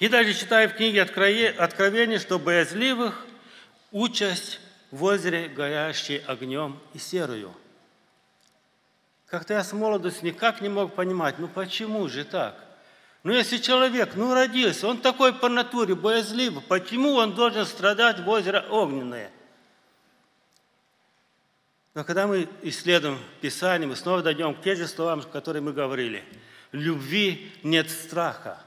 И 0.00 0.08
даже 0.08 0.34
читаю 0.34 0.68
в 0.68 0.74
книге 0.74 1.02
Откровения, 1.02 2.18
что 2.18 2.40
боязливых 2.40 3.24
участь 3.92 4.58
в 4.90 5.04
озере, 5.04 5.46
горящей 5.46 6.18
огнем 6.26 6.80
и 6.92 6.98
серою. 6.98 7.54
Как-то 9.26 9.54
я 9.54 9.62
с 9.62 9.72
молодости 9.72 10.24
никак 10.24 10.60
не 10.60 10.68
мог 10.68 10.96
понимать, 10.96 11.38
ну 11.38 11.46
почему 11.46 12.08
же 12.08 12.24
так? 12.24 12.56
Ну 13.22 13.32
если 13.32 13.58
человек, 13.58 14.16
ну 14.16 14.34
родился, 14.34 14.88
он 14.88 14.98
такой 14.98 15.32
по 15.32 15.48
натуре, 15.48 15.94
боязливый, 15.94 16.62
почему 16.62 17.14
он 17.14 17.36
должен 17.36 17.64
страдать 17.64 18.18
в 18.18 18.28
озеро 18.28 18.66
огненное? 18.70 19.30
Но 21.94 22.04
когда 22.04 22.26
мы 22.26 22.48
исследуем 22.62 23.18
Писание, 23.40 23.88
мы 23.88 23.96
снова 23.96 24.22
дойдем 24.22 24.54
к 24.54 24.62
тем 24.62 24.76
же 24.76 24.88
словам, 24.88 25.22
которые 25.22 25.62
мы 25.62 25.72
говорили. 25.72 26.24
Любви 26.72 27.52
нет 27.62 27.90
страха. 27.90 28.58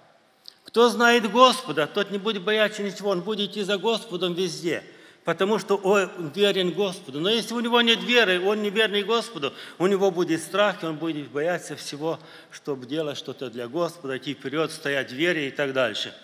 Кто 0.64 0.90
знает 0.90 1.30
Господа, 1.30 1.88
тот 1.88 2.12
не 2.12 2.18
будет 2.18 2.44
бояться 2.44 2.84
ничего, 2.84 3.10
он 3.10 3.22
будет 3.22 3.52
идти 3.52 3.64
за 3.64 3.78
Господом 3.78 4.34
везде– 4.34 4.84
потому 5.28 5.60
что 5.60 5.76
он 5.76 6.10
верен 6.34 6.72
Господу. 6.72 7.20
Но 7.20 7.30
если 7.30 7.54
у 7.54 7.60
него 7.60 7.82
нет 7.82 8.02
веры, 8.02 8.42
он 8.42 8.64
не 8.64 8.70
верный 8.70 9.04
Господу, 9.04 9.54
у 9.78 9.86
него 9.86 10.10
будет 10.10 10.42
страх, 10.42 10.82
и 10.82 10.86
он 10.86 10.96
будет 10.96 11.28
бояться 11.28 11.76
всего, 11.76 12.18
чтобы 12.50 12.86
делать 12.86 13.18
что-то 13.18 13.50
для 13.50 13.68
Господа, 13.68 14.18
идти 14.18 14.36
вперед, 14.36 14.72
стоять 14.72 15.12
в 15.12 15.16
вере 15.16 15.50
и 15.50 15.52
так 15.52 15.74
дальше. 15.74 16.16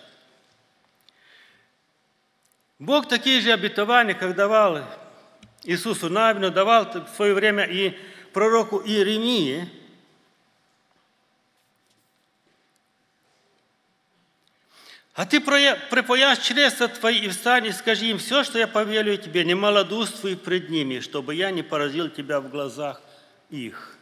Бог 2.78 3.06
такие 3.06 3.42
же 3.42 3.52
обетования, 3.52 4.14
как 4.14 4.34
давал 4.34 4.80
Иисусу 5.64 6.08
Навину, 6.08 6.50
давал 6.50 6.84
в 6.84 7.16
свое 7.16 7.34
время 7.34 7.64
и 7.64 7.96
пророку 8.32 8.82
Иеремии– 8.84 9.68
А 15.14 15.26
ты 15.26 15.40
припояшь 15.40 16.40
чресла 16.40 16.88
твои 16.88 17.20
и 17.20 17.28
встань 17.28 17.66
и 17.66 17.72
скажи 17.72 18.06
им 18.06 18.18
все, 18.18 18.42
что 18.42 18.58
я 18.58 18.66
повелю 18.66 19.16
тебе, 19.16 19.44
не 19.44 19.54
малодушствуй 19.54 20.36
пред 20.36 20.70
ними, 20.70 20.98
чтобы 20.98 21.36
я 21.36 21.52
не 21.52 21.62
поразил 21.62 22.10
тебя 22.10 22.40
в 22.40 22.50
глазах 22.50 23.00
их. 23.48 23.96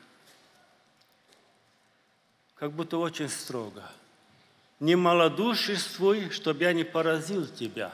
Как 2.54 2.72
будто 2.72 2.96
очень 2.96 3.28
строго. 3.28 3.84
Не 4.80 4.96
малодушествуй, 4.96 6.30
чтобы 6.30 6.64
я 6.64 6.72
не 6.72 6.84
поразил 6.84 7.46
тебя. 7.46 7.92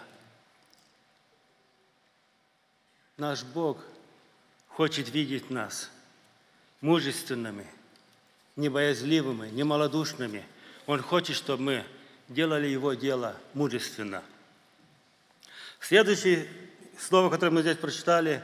Наш 3.19 3.43
Бог 3.43 3.79
хочет 4.69 5.11
видеть 5.11 5.51
нас 5.51 5.91
мужественными, 6.81 7.67
не 8.55 8.69
боязливыми, 8.69 9.49
не 9.49 9.65
малодушными. 9.65 10.45
Он 10.87 11.03
хочет, 11.03 11.35
чтобы 11.35 11.63
мы 11.65 11.85
делали 12.29 12.69
его 12.69 12.95
дело 12.95 13.37
мужественно. 13.55 14.23
Следующее 15.81 16.47
слово, 16.97 17.29
которое 17.29 17.51
мы 17.51 17.63
здесь 17.63 17.77
прочитали, 17.77 18.41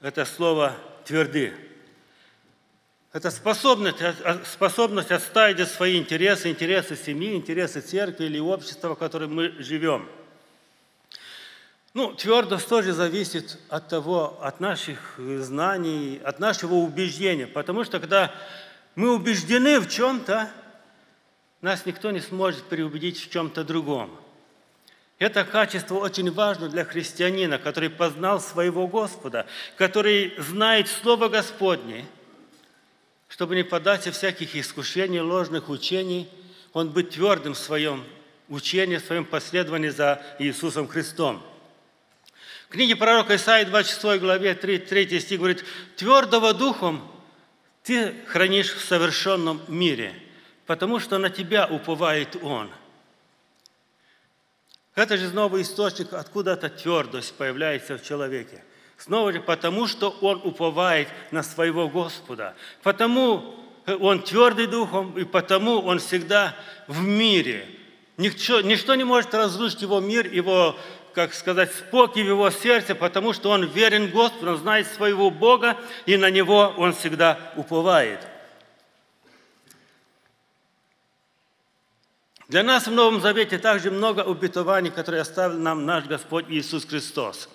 это 0.00 0.24
слово 0.24 0.76
«тверды». 1.04 1.52
Это 3.12 3.32
способность, 3.32 3.98
способность 4.44 5.10
отстаивать 5.10 5.68
свои 5.68 5.98
интересы, 5.98 6.50
интересы 6.50 6.96
семьи, 6.96 7.34
интересы 7.34 7.80
церкви 7.80 8.26
или 8.26 8.38
общества, 8.38 8.94
в 8.94 8.98
котором 8.98 9.34
мы 9.34 9.50
живем. 9.58 10.08
Ну, 11.94 12.12
твердость 12.12 12.68
тоже 12.68 12.92
зависит 12.92 13.56
от 13.68 13.88
того, 13.88 14.36
от 14.42 14.58
наших 14.58 15.14
знаний, 15.16 16.20
от 16.24 16.40
нашего 16.40 16.74
убеждения. 16.74 17.46
Потому 17.46 17.84
что 17.84 18.00
когда 18.00 18.34
мы 18.96 19.14
убеждены 19.14 19.78
в 19.78 19.88
чем-то, 19.88 20.50
нас 21.60 21.86
никто 21.86 22.10
не 22.10 22.18
сможет 22.18 22.64
переубедить 22.64 23.20
в 23.20 23.30
чем-то 23.30 23.62
другом. 23.62 24.10
Это 25.20 25.44
качество 25.44 25.94
очень 25.94 26.32
важно 26.32 26.68
для 26.68 26.84
христианина, 26.84 27.58
который 27.58 27.90
познал 27.90 28.40
своего 28.40 28.88
Господа, 28.88 29.46
который 29.76 30.34
знает 30.38 30.88
Слово 30.88 31.28
Господне, 31.28 32.06
чтобы 33.28 33.54
не 33.54 33.62
податься 33.62 34.10
всяких 34.10 34.56
искушений, 34.56 35.20
ложных 35.20 35.68
учений, 35.68 36.28
он 36.72 36.90
быть 36.90 37.10
твердым 37.10 37.54
в 37.54 37.58
своем 37.58 38.04
учении, 38.48 38.96
в 38.96 39.04
своем 39.04 39.24
последовании 39.24 39.90
за 39.90 40.20
Иисусом 40.40 40.88
Христом. 40.88 41.40
Книге 42.74 42.96
пророка 42.96 43.36
Исаии 43.36 43.66
26 43.66 44.20
главе 44.20 44.52
3, 44.52 44.78
3 44.78 45.20
стих 45.20 45.38
говорит, 45.38 45.64
«Твердого 45.94 46.52
духом 46.52 47.08
ты 47.84 48.12
хранишь 48.26 48.74
в 48.74 48.84
совершенном 48.84 49.60
мире, 49.68 50.12
потому 50.66 50.98
что 50.98 51.18
на 51.18 51.30
тебя 51.30 51.68
уповает 51.68 52.34
Он. 52.42 52.68
Это 54.96 55.16
же 55.16 55.28
снова 55.28 55.62
источник, 55.62 56.12
откуда 56.14 56.54
эта 56.54 56.68
твердость 56.68 57.34
появляется 57.34 57.96
в 57.96 58.02
человеке. 58.02 58.64
Снова 58.98 59.32
же 59.32 59.40
потому, 59.40 59.86
что 59.86 60.10
он 60.20 60.40
уповает 60.42 61.06
на 61.30 61.44
своего 61.44 61.88
Господа. 61.88 62.56
Потому 62.82 63.54
он 63.86 64.20
твердый 64.20 64.66
духом, 64.66 65.16
и 65.16 65.22
потому 65.22 65.78
он 65.78 66.00
всегда 66.00 66.56
в 66.88 67.00
мире. 67.02 67.68
Ничто, 68.16 68.62
ничто 68.62 68.96
не 68.96 69.04
может 69.04 69.32
разрушить 69.32 69.82
его 69.82 70.00
мир, 70.00 70.26
его, 70.26 70.76
как 71.14 71.32
сказать, 71.32 71.72
спокой 71.72 72.22
в 72.22 72.28
его 72.28 72.50
сердце, 72.50 72.94
потому 72.94 73.32
что 73.32 73.50
он 73.50 73.64
верен 73.64 74.10
Господу, 74.10 74.52
он 74.52 74.58
знает 74.58 74.86
своего 74.88 75.30
Бога, 75.30 75.76
и 76.06 76.16
на 76.16 76.30
него 76.30 76.74
он 76.76 76.92
всегда 76.92 77.38
уповает. 77.56 78.20
Для 82.48 82.62
нас 82.62 82.86
в 82.86 82.92
Новом 82.92 83.20
Завете 83.20 83.58
также 83.58 83.90
много 83.90 84.22
обетований, 84.22 84.90
которые 84.90 85.22
оставил 85.22 85.58
нам 85.58 85.86
наш 85.86 86.04
Господь 86.04 86.46
Иисус 86.48 86.84
Христос. 86.84 87.48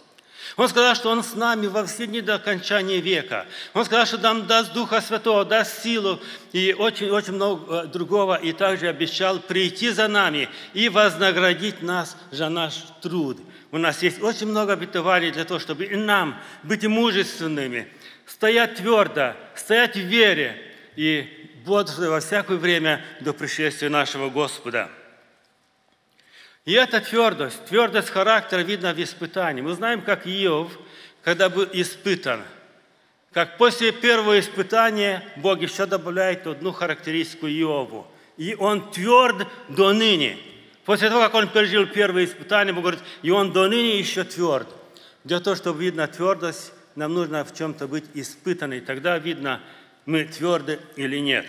Он 0.58 0.68
сказал, 0.68 0.96
что 0.96 1.10
Он 1.10 1.24
с 1.24 1.36
нами 1.36 1.68
во 1.68 1.86
все 1.86 2.08
дни 2.08 2.22
до 2.22 2.36
окончания 2.36 3.00
века. 3.00 3.46
Он 3.74 3.86
сказал, 3.86 4.06
что 4.06 4.18
нам 4.18 4.48
даст 4.48 4.74
Духа 4.74 5.02
Святого, 5.02 5.46
даст 5.46 5.84
силу 5.84 6.20
и 6.54 6.74
очень-очень 6.78 7.34
много 7.34 7.84
э, 7.84 7.88
другого. 7.88 8.36
И 8.36 8.52
также 8.52 8.88
обещал 8.88 9.40
прийти 9.40 9.90
за 9.90 10.08
нами 10.08 10.50
и 10.74 10.90
вознаградить 10.90 11.82
нас 11.82 12.18
за 12.32 12.50
наш 12.50 12.74
труд. 13.02 13.38
У 13.72 13.78
нас 13.78 14.02
есть 14.02 14.22
очень 14.22 14.48
много 14.48 14.74
обетований 14.74 15.32
для 15.32 15.46
того, 15.46 15.60
чтобы 15.60 15.86
и 15.86 15.96
нам 15.96 16.42
быть 16.64 16.86
мужественными, 16.86 17.88
стоять 18.26 18.76
твердо, 18.76 19.36
стоять 19.56 19.96
в 19.96 20.00
вере 20.00 20.58
и 20.96 21.52
бодрствуя 21.66 22.10
во 22.10 22.20
всякое 22.20 22.58
время 22.58 23.06
до 23.20 23.34
пришествия 23.34 23.90
нашего 23.90 24.30
Господа. 24.30 24.90
И 26.66 26.74
эта 26.74 27.00
твердость, 27.00 27.66
твердость 27.66 28.10
характера 28.10 28.62
видно 28.62 28.94
в 28.94 29.02
испытании. 29.02 29.62
Мы 29.62 29.74
знаем, 29.74 30.02
как 30.02 30.26
Иов, 30.28 30.72
когда 31.24 31.50
был 31.50 31.68
испытан, 31.74 32.44
как 33.32 33.58
после 33.58 33.92
первого 33.92 34.40
испытания 34.40 35.24
Бог 35.38 35.62
еще 35.62 35.86
добавляет 35.86 36.48
одну 36.48 36.72
характеристику 36.72 37.48
Иову. 37.48 38.08
И 38.38 38.56
он 38.56 38.90
тверд 38.92 39.48
до 39.68 39.94
ныне. 39.94 40.38
После 40.90 41.08
того, 41.08 41.22
как 41.22 41.36
он 41.36 41.48
пережил 41.50 41.86
первое 41.86 42.26
испытание, 42.26 42.74
Бог 42.74 42.82
говорит, 42.82 43.04
и 43.22 43.30
он 43.30 43.54
до 43.54 43.68
ныне 43.68 44.00
еще 44.00 44.24
тверд. 44.24 44.68
Для 45.24 45.40
того, 45.40 45.56
чтобы 45.56 45.84
видно 45.84 46.08
твердость, 46.08 46.74
нам 46.96 47.14
нужно 47.14 47.46
в 47.46 47.54
чем-то 47.54 47.88
быть 47.88 48.06
испытанным. 48.16 48.84
Тогда 48.84 49.20
видно, 49.20 49.62
мы 50.08 50.26
тверды 50.26 50.80
или 50.96 51.20
нет. 51.20 51.46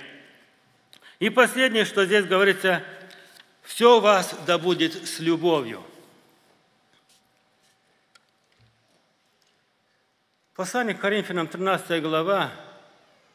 И 1.20 1.30
последнее, 1.30 1.86
что 1.86 2.04
здесь 2.04 2.26
говорится, 2.26 2.84
все 3.62 3.96
у 3.96 4.00
вас 4.00 4.34
да 4.46 4.58
будет 4.58 5.08
с 5.08 5.20
любовью. 5.20 5.82
Послание 10.54 10.94
к 10.94 11.00
Коринфянам, 11.00 11.48
13 11.48 12.02
глава, 12.02 12.52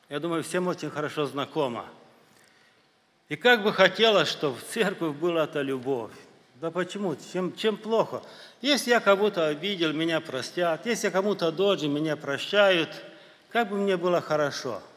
я 0.10 0.20
думаю, 0.20 0.44
всем 0.44 0.68
очень 0.68 0.92
хорошо 0.92 1.26
знакомо. 1.26 1.88
И 3.30 3.36
как 3.36 3.64
бы 3.64 3.74
хотелось, 3.74 4.30
чтобы 4.30 4.58
в 4.58 4.64
церкви 4.64 5.10
была 5.10 5.46
эта 5.46 5.62
любовь. 5.62 6.12
Да 6.62 6.72
почему? 6.72 7.16
Чем, 7.34 7.56
чем 7.56 7.78
плохо? 7.78 8.22
Если 8.62 8.92
я 8.92 9.00
кого-то 9.00 9.48
обидел, 9.48 9.94
меня 9.94 10.22
простят. 10.22 10.86
Если 10.86 11.08
я 11.08 11.12
кому-то 11.12 11.52
должен, 11.52 11.92
меня 11.92 12.16
прощают. 12.16 12.90
Как 13.50 13.70
бы 13.70 13.78
мне 13.78 13.98
было 13.98 14.22
хорошо– 14.22 14.82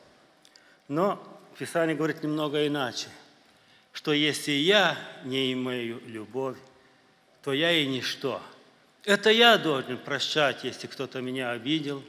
но 0.88 1.22
Писание 1.58 1.94
говорит 1.94 2.22
немного 2.22 2.66
иначе, 2.66 3.08
что 3.92 4.12
если 4.12 4.52
я 4.52 4.96
не 5.24 5.52
имею 5.52 6.00
любовь, 6.06 6.56
то 7.44 7.52
я 7.52 7.72
и 7.72 7.86
ничто. 7.86 8.40
Это 9.04 9.30
я 9.30 9.58
должен 9.58 9.98
прощать, 9.98 10.64
если 10.64 10.86
кто-то 10.86 11.20
меня 11.20 11.50
обидел. 11.50 12.02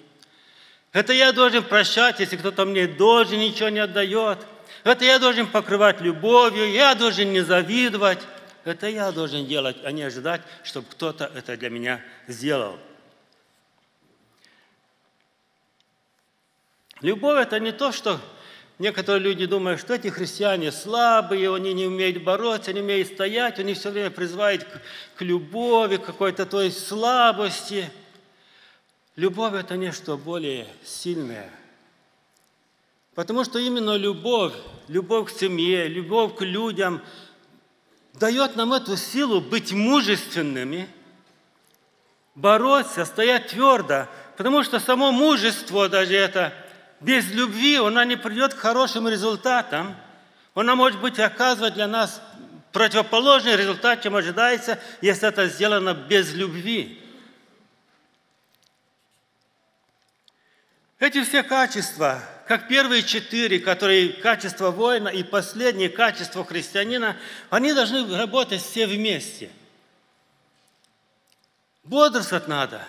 Это 0.91 1.13
я 1.13 1.33
должен 1.33 1.63
прощать, 1.63 2.19
если 2.19 2.37
кто-то 2.37 2.65
мне 2.65 2.87
должен, 2.87 3.39
ничего 3.39 3.69
не 3.69 3.79
отдает. 3.79 4.39
Это 4.83 5.05
я 5.05 5.19
должен 5.19 5.47
покрывать 5.47 6.01
любовью, 6.01 6.71
я 6.71 6.95
должен 6.95 7.31
не 7.31 7.41
завидовать. 7.41 8.19
Это 8.65 8.87
я 8.87 9.11
должен 9.11 9.45
делать, 9.47 9.77
а 9.83 9.91
не 9.91 10.03
ожидать, 10.03 10.41
чтобы 10.63 10.87
кто-то 10.91 11.31
это 11.33 11.55
для 11.57 11.69
меня 11.69 12.01
сделал. 12.27 12.77
Любовь– 17.01 17.39
это 17.41 17.59
не 17.59 17.71
то, 17.71 17.93
что 17.93 18.19
некоторые 18.77 19.21
люди 19.21 19.45
думают, 19.45 19.79
что 19.79 19.93
эти 19.93 20.09
христиане 20.09 20.71
слабые, 20.71 21.53
они 21.55 21.73
не 21.73 21.85
умеют 21.87 22.23
бороться, 22.23 22.73
не 22.73 22.81
умеют 22.81 23.07
стоять, 23.07 23.57
они 23.59 23.73
все 23.73 23.89
время 23.89 24.11
призывают 24.11 24.65
к, 24.65 24.81
к 25.15 25.21
любови, 25.21 25.95
какой-то 25.95 26.45
той 26.45 26.71
слабости. 26.71 27.89
Любовь– 29.15 29.53
это 29.55 29.77
нечто 29.77 30.17
более 30.17 30.67
сильное. 30.83 31.49
Потому 33.19 33.43
что 33.43 33.59
именно 33.59 33.97
любовь, 33.97 34.53
любовь 34.87 35.27
к 35.27 35.37
семье, 35.37 35.89
любовь 35.89 36.37
к 36.37 36.41
людям 36.41 37.01
дает 38.13 38.55
нам 38.55 38.71
эту 38.71 38.95
силу 38.95 39.41
быть 39.41 39.73
мужественными, 39.73 40.87
бороться, 42.33 43.03
стоять 43.03 43.47
твердо, 43.47 44.07
потому 44.37 44.63
что 44.63 44.79
само 44.79 45.11
мужество 45.11 45.89
даже 45.89 46.15
это– 46.15 46.53
без 47.01 47.29
любви 47.33 47.75
она 47.75 48.05
не 48.05 48.15
придет 48.15 48.53
к 48.53 48.59
хорошим 48.59 49.09
результатам. 49.09 49.97
Она 50.55 50.75
может 50.75 51.01
быть 51.01 51.19
оказывать 51.19 51.73
для 51.73 51.87
нас 51.87 52.21
противоположный 52.71 53.57
результат, 53.57 54.01
чем 54.01 54.15
ожидается, 54.15 54.79
если 55.01 55.27
это 55.27 55.47
сделано 55.49 55.93
без 55.93 56.33
любви. 56.33 57.03
Эти 60.99 61.23
все 61.23 61.43
качества, 61.43 62.21
как 62.45 62.67
первые 62.67 63.03
четыре, 63.03 63.59
которые 63.59 64.09
качество 64.09 64.69
воина 64.69 65.07
и 65.07 65.23
последние 65.23 65.87
качества 65.87 66.43
христианина, 66.43 67.15
они 67.49 67.73
должны 67.73 68.17
работать 68.17 68.61
все 68.61 68.85
вместе. 68.85 69.49
Бодрствовать 71.83 72.49
надо. 72.49 72.85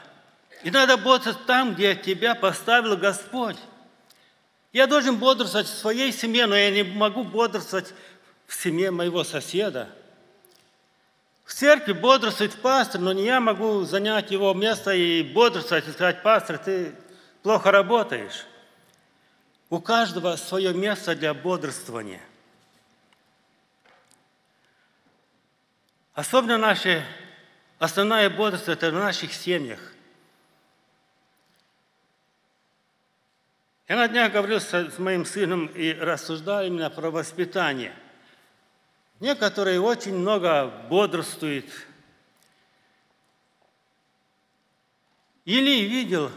И 0.64 0.72
надо 0.72 0.96
бодрствовать 0.96 1.46
там, 1.46 1.74
где 1.74 1.94
тебя 1.94 2.34
поставил 2.34 2.96
Господь. 2.96 3.56
Я 4.72 4.88
должен 4.88 5.16
бодрствовать 5.16 5.68
в 5.68 5.78
своей 5.78 6.12
семье, 6.12 6.46
но 6.46 6.56
я 6.56 6.70
не 6.70 6.82
могу 6.82 7.22
бодрствовать 7.22 7.94
в 8.48 8.60
семье 8.60 8.90
моего 8.90 9.22
соседа. 9.22 9.88
В 11.44 11.54
церкви 11.54 11.92
бодрствует 11.92 12.54
пастор, 12.56 13.00
но 13.00 13.12
не 13.12 13.24
я 13.24 13.40
могу 13.40 13.84
занять 13.84 14.32
его 14.32 14.52
место 14.52 14.90
и 14.90 15.22
бодрствовать 15.22 15.86
и 15.86 15.92
сказать, 15.92 16.22
пастор, 16.22 16.58
ты 16.58 16.92
плохо 17.42 17.70
работаешь. 17.70 18.46
У 19.68 19.80
каждого 19.80 20.36
свое 20.36 20.74
место 20.74 21.14
для 21.14 21.32
бодрствования. 21.32 22.20
Особенно 26.14 26.58
наше 26.58 27.04
основное 27.78 28.28
бодрство– 28.30 28.72
это 28.72 28.90
в 28.90 28.94
наших 28.94 29.32
семьях– 29.32 29.80
Я 33.90 33.96
на 33.96 34.06
днях 34.06 34.30
говорил 34.30 34.60
с 34.60 34.98
моим 35.00 35.24
сыном 35.24 35.66
и 35.66 35.92
рассуждал 35.92 36.62
именно 36.62 36.90
про 36.90 37.10
воспитание. 37.10 37.92
Некоторые 39.18 39.80
очень 39.80 40.14
много 40.14 40.68
бодрствуют. 40.88 41.66
Или 45.44 45.88
видел 45.88 46.30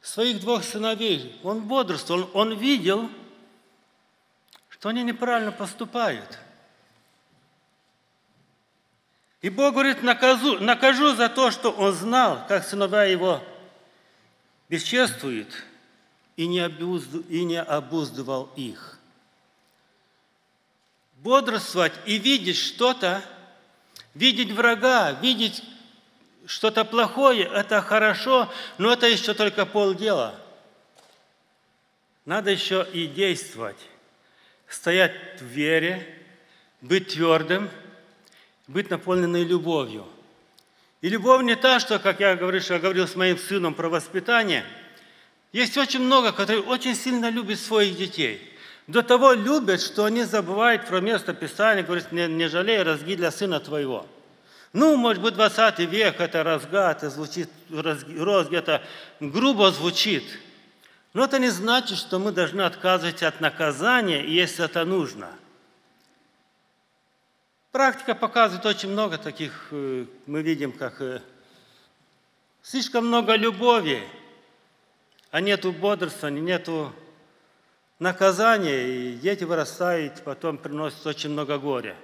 своих 0.00 0.40
двух 0.40 0.64
сыновей, 0.64 1.38
он 1.42 1.62
бодрствовал, 1.62 2.30
он 2.32 2.56
видел, 2.56 3.10
что 4.68 4.90
они 4.90 5.02
неправильно 5.02 5.52
поступают. 5.52 6.38
И 9.40 9.50
Бог 9.50 9.74
говорит, 9.74 10.02
накажу, 10.02 10.58
накажу 10.58 11.14
за 11.14 11.28
то, 11.28 11.50
что 11.50 11.70
он 11.70 11.92
знал, 11.92 12.44
как 12.48 12.64
сыновья 12.64 13.04
его 13.04 13.42
бесчествуют– 14.68 15.64
и 16.38 16.46
не, 16.46 16.60
обузд... 16.60 17.08
и 17.28 17.44
не 17.44 17.60
обуздывал 17.60 18.48
их. 18.54 19.00
Бодрствовать 21.16 21.92
и 22.06 22.16
видеть 22.16 22.56
что-то, 22.56 23.24
видеть 24.14 24.52
врага, 24.52 25.10
видеть 25.20 25.64
что-то 26.48 26.84
плохое, 26.84 27.44
это 27.44 27.80
хорошо, 27.80 28.52
но 28.78 28.92
это 28.92 29.06
еще 29.06 29.34
только 29.34 29.64
полдела. 29.64 30.34
Надо 32.24 32.50
еще 32.50 32.84
и 32.92 33.06
действовать, 33.06 33.78
стоять 34.68 35.14
в 35.40 35.44
вере, 35.44 36.06
быть 36.80 37.12
твердым, 37.14 37.70
быть 38.66 38.90
наполненной 38.90 39.44
любовью. 39.44 40.04
И 41.00 41.08
любовь 41.08 41.44
не 41.44 41.54
та, 41.54 41.78
что, 41.78 42.00
как 42.00 42.18
я 42.18 42.34
говорю, 42.34 42.60
что 42.60 42.74
я 42.74 42.80
говорил 42.80 43.06
с 43.06 43.14
моим 43.14 43.38
сыном 43.38 43.74
про 43.74 43.88
воспитание– 43.88 44.64
есть 45.52 45.78
очень 45.78 46.00
много, 46.00 46.32
которые 46.32 46.62
очень 46.62 46.94
сильно 46.94 47.30
любят 47.30 47.58
своих 47.58 47.96
детей. 47.96 48.40
До 48.86 49.02
того 49.02 49.32
любят, 49.32 49.80
что 49.80 50.04
они 50.04 50.24
забывают 50.24 50.86
про 50.86 51.00
место 51.00 51.34
Писания, 51.34 51.82
говорят, 51.82 52.12
не, 52.12 52.26
не 52.26 52.48
жалей 52.48 52.82
разги 52.82 53.14
для 53.14 53.30
сына 53.30 53.60
твоего. 53.60 54.06
Ну, 54.72 54.96
может 54.96 55.22
быть, 55.22 55.34
20 55.34 55.78
век, 55.80 56.20
это 56.20 56.42
разга, 56.42 56.92
это 56.92 57.08
звучит, 57.08 57.48
розги, 57.70 58.56
это 58.56 58.82
грубо 59.18 59.70
звучит. 59.72 60.24
Но 61.14 61.24
это 61.24 61.38
не 61.38 61.48
значит, 61.48 61.96
что 61.98 62.18
мы 62.18 62.32
должны 62.32 62.62
отказывать 62.62 63.22
от 63.22 63.40
наказания, 63.40 64.24
если 64.24 64.64
это 64.64 64.84
нужно. 64.84 65.30
Практика 67.72 68.14
показывает 68.14 68.66
очень 68.66 68.90
много 68.90 69.18
таких, 69.18 69.68
э, 69.70 70.06
мы 70.26 70.42
видим, 70.42 70.72
как 70.72 71.00
э, 71.00 71.22
слишком 72.62 73.06
много 73.06 73.36
любови, 73.36 74.02
а 75.30 75.40
нету 75.40 75.72
бодрствования, 75.72 76.42
нету 76.42 76.92
наказания, 77.98 78.86
и 78.86 79.14
дети 79.14 79.44
вырастают, 79.44 80.22
потом 80.24 80.58
приносят 80.58 81.06
очень 81.06 81.30
много 81.30 81.58
горя. 81.58 81.96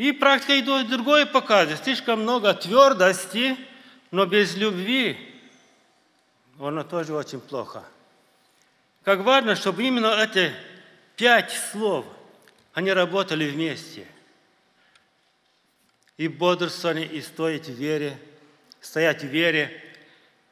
И 0.00 0.12
практика 0.12 0.58
идет 0.58 0.88
другое 0.88 1.26
показывает. 1.26 1.84
Слишком 1.84 2.22
много 2.22 2.54
твердости, 2.54 3.54
но 4.10 4.24
без 4.24 4.56
любви, 4.56 5.18
оно 6.58 6.84
тоже 6.84 7.12
очень 7.12 7.38
плохо. 7.38 7.84
Как 9.04 9.20
важно, 9.20 9.54
чтобы 9.54 9.82
именно 9.82 10.06
эти 10.06 10.54
пять 11.16 11.52
слов, 11.52 12.06
они 12.72 12.90
работали 12.94 13.46
вместе. 13.46 14.06
И 16.16 16.28
бодрствование, 16.28 17.04
и 17.06 17.20
стоять 17.20 17.68
в 17.68 17.74
вере, 17.74 18.18
стоять 18.80 19.20
в 19.20 19.26
вере, 19.26 19.70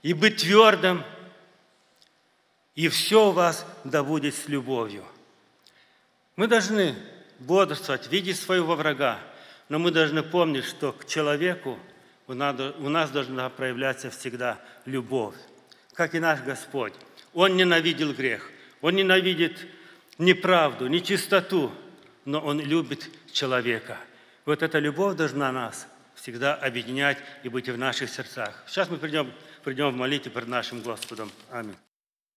и 0.03 0.13
быть 0.13 0.43
твердым– 0.43 1.03
и 2.75 2.89
все 2.89 3.31
у 3.31 3.33
вас 3.33 3.65
да 3.83 4.05
будет 4.05 4.35
с 4.35 4.47
любовью. 4.47 5.05
Мы 6.37 6.47
должны 6.49 6.95
бодрствовать, 7.39 8.09
видеть 8.09 8.39
своего 8.39 8.77
врага, 8.77 9.19
но 9.69 9.79
мы 9.79 9.91
должны 9.91 10.23
помнить, 10.23 10.65
что 10.65 10.93
к 10.93 11.07
человеку 11.07 11.79
у 12.27 12.35
нас 12.35 13.11
должна 13.11 13.49
проявляться 13.49 14.11
всегда 14.11 14.59
любовь, 14.85 15.35
как 15.95 16.15
и 16.15 16.21
наш 16.21 16.43
Господь. 16.43 16.93
Он 17.35 17.57
ненавидел 17.57 18.13
грех, 18.13 18.51
Он 18.81 18.95
ненавидит 18.95 19.67
неправду, 20.19 20.87
нечистоту, 20.87 21.73
но 22.25 22.41
Он 22.41 22.61
любит 22.61 23.09
человека. 23.33 23.99
Вот 24.45 24.63
эта 24.63 24.79
любовь 24.79 25.17
должна 25.17 25.53
нас 25.53 25.87
всегда 26.15 26.55
объединять 26.55 27.19
и 27.43 27.49
быть 27.49 27.69
в 27.69 27.79
наших 27.79 28.11
сердцах. 28.11 28.63
Сейчас 28.67 28.89
мы 28.89 28.97
придем, 28.97 29.33
придем 29.63 29.91
в 29.91 29.97
молитву 29.97 30.31
перед 30.31 30.49
нашим 30.49 30.83
Господом. 30.83 31.31
Аминь. 31.51 31.77